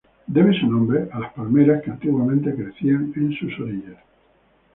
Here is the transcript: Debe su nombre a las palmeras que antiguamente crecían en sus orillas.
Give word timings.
Debe 0.25 0.59
su 0.59 0.65
nombre 0.65 1.09
a 1.13 1.19
las 1.19 1.31
palmeras 1.33 1.83
que 1.83 1.91
antiguamente 1.91 2.55
crecían 2.55 3.13
en 3.15 3.33
sus 3.35 3.53
orillas. 3.59 3.97